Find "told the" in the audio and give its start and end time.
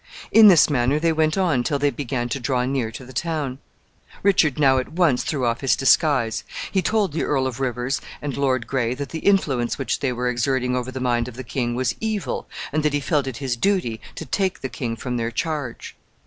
6.81-7.21